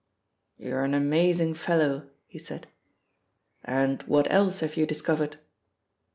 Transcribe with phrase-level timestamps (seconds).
[0.57, 2.65] "You're an amazing fellow," he said.
[3.63, 5.37] "And what else have you discovered?"